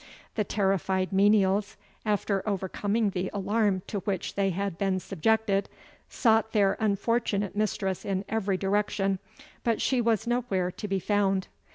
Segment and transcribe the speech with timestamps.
[0.33, 5.69] The terrified menials, after overcoming the alarm to which they had been subjected,
[6.09, 9.19] sought their unfortunate mistress in every direction,
[9.63, 11.49] but she was nowhere to be found.